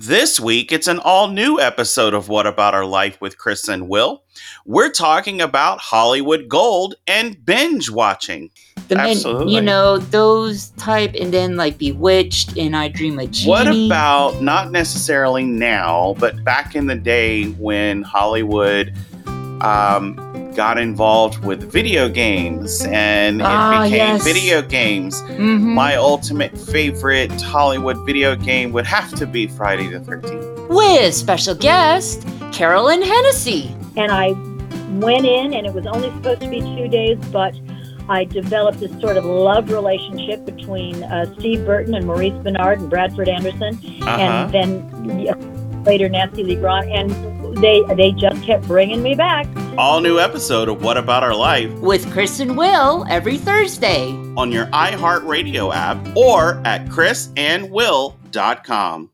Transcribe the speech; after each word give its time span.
This 0.00 0.38
week, 0.38 0.70
it's 0.70 0.86
an 0.86 1.00
all 1.00 1.26
new 1.26 1.58
episode 1.58 2.14
of 2.14 2.28
What 2.28 2.46
About 2.46 2.72
Our 2.72 2.84
Life 2.84 3.20
with 3.20 3.36
Chris 3.36 3.66
and 3.66 3.88
Will. 3.88 4.22
We're 4.64 4.92
talking 4.92 5.40
about 5.40 5.80
Hollywood 5.80 6.48
Gold 6.48 6.94
and 7.08 7.44
binge 7.44 7.90
watching. 7.90 8.52
The 8.86 8.94
men, 8.94 9.08
Absolutely. 9.08 9.56
you 9.56 9.60
know, 9.60 9.98
those 9.98 10.68
type, 10.76 11.16
and 11.20 11.34
then 11.34 11.56
like 11.56 11.78
Bewitched 11.78 12.56
and 12.56 12.76
I 12.76 12.86
Dream 12.86 13.18
of 13.18 13.32
Jeannie. 13.32 13.50
What 13.50 13.66
about 13.66 14.40
not 14.40 14.70
necessarily 14.70 15.42
now, 15.42 16.14
but 16.20 16.44
back 16.44 16.76
in 16.76 16.86
the 16.86 16.94
day 16.94 17.46
when 17.46 18.02
Hollywood 18.02 18.94
um, 19.62 20.14
got 20.58 20.76
involved 20.76 21.44
with 21.44 21.70
video 21.70 22.08
games 22.08 22.84
and 22.90 23.40
Ah, 23.44 23.84
it 23.84 23.90
became 23.92 24.16
yes. 24.16 24.24
video 24.24 24.60
games? 24.60 25.22
Mhm. 25.22 25.60
My 25.60 25.94
ultimate 25.94 26.58
favorite 26.58 27.30
Hollywood 27.40 28.04
video 28.04 28.34
game 28.34 28.72
would 28.72 28.84
have 28.84 29.14
to 29.20 29.24
be 29.24 29.46
Friday 29.46 29.86
the 29.86 30.00
13th. 30.00 30.44
with 30.68 31.14
special 31.14 31.54
guest 31.54 32.26
Carolyn 32.50 33.02
Hennessy. 33.02 33.70
and 33.96 34.10
I 34.10 34.34
went 35.06 35.24
in, 35.26 35.54
and 35.54 35.64
it 35.64 35.72
was 35.74 35.86
only 35.86 36.10
supposed 36.16 36.40
to 36.40 36.48
be 36.48 36.60
two 36.60 36.88
days, 36.88 37.18
but 37.32 37.54
I 38.08 38.24
developed 38.24 38.80
this 38.80 38.90
sort 39.00 39.16
of 39.16 39.24
love 39.24 39.70
relationship 39.70 40.44
between 40.44 41.04
uh, 41.04 41.26
Steve 41.38 41.64
Burton 41.64 41.94
and 41.94 42.04
Maurice 42.04 42.32
Benard 42.46 42.78
and 42.80 42.90
Bradford 42.90 43.28
Anderson, 43.28 43.78
Uh-huh. 44.02 44.10
and 44.10 44.52
then 44.52 44.70
uh, 45.28 45.34
later 45.88 46.08
Nancy 46.08 46.44
Lee 46.44 46.54
Grahn, 46.56 46.88
and 46.90 47.10
they 47.58 47.82
they 47.96 48.12
just 48.12 48.40
kept 48.44 48.64
bringing 48.68 49.02
me 49.02 49.14
back. 49.16 49.46
All 49.76 50.00
new 50.00 50.20
episode 50.20 50.68
of 50.68 50.80
What 50.82 50.96
About 50.96 51.24
Our 51.24 51.34
Life 51.34 51.72
with 51.80 52.08
Chris 52.12 52.38
and 52.40 52.56
Will 52.56 53.04
every 53.08 53.36
Thursday. 53.38 54.12
on 54.36 54.52
your 54.52 54.66
iHeartRadio 54.66 55.74
app 55.74 55.98
or 56.16 56.60
at 56.64 56.86
chrisandwill.com. 56.86 59.10